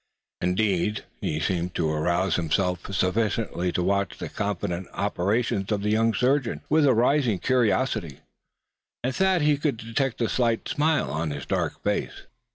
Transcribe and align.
Indeed, 0.41 1.03
he 1.17 1.39
seemed 1.39 1.75
to 1.75 1.87
arouse 1.87 2.35
himself 2.35 2.91
sufficiently 2.91 3.71
to 3.71 3.83
watch 3.83 4.17
the 4.17 4.29
confident 4.29 4.87
operations 4.93 5.71
of 5.71 5.83
the 5.83 5.91
young 5.91 6.11
surgeon 6.15 6.61
with 6.69 6.87
a 6.87 6.93
rising 6.95 7.37
curiosity; 7.37 8.21
and 9.03 9.15
Thad 9.15 9.41
thought 9.41 9.45
he 9.45 9.57
could 9.59 9.77
detect 9.77 10.19
a 10.21 10.27
slight 10.27 10.67
smile 10.67 11.11
on 11.11 11.29
his 11.29 11.45
dark 11.45 11.83
face. 11.83 12.23